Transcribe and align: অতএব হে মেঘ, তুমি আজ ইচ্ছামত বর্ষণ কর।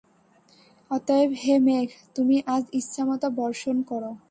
অতএব 0.91 1.29
হে 1.37 1.55
মেঘ, 1.59 1.87
তুমি 2.15 2.37
আজ 2.47 2.63
ইচ্ছামত 2.73 3.23
বর্ষণ 3.37 3.77
কর। 3.81 4.03